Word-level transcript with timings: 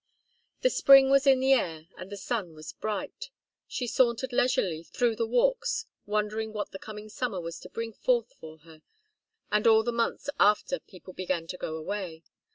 The 0.61 0.71
spring 0.71 1.11
was 1.11 1.27
in 1.27 1.39
the 1.41 1.53
air 1.53 1.87
and 1.95 2.11
the 2.11 2.17
sun 2.17 2.55
was 2.55 2.73
bright. 2.73 3.29
She 3.67 3.85
sauntered 3.85 4.33
leisurely 4.33 4.81
through 4.81 5.15
the 5.15 5.27
walks, 5.27 5.85
wondering 6.07 6.53
what 6.53 6.71
the 6.71 6.79
coming 6.79 7.07
summer 7.07 7.39
was 7.39 7.59
to 7.59 7.69
bring 7.69 7.93
forth 7.93 8.33
for 8.33 8.57
her, 8.61 8.81
and 9.51 9.67
all 9.67 9.83
the 9.83 9.91
months 9.91 10.27
after 10.39 10.79
people 10.79 11.13
began 11.13 11.45
to 11.45 11.55
go 11.57 11.75
away. 11.77 12.23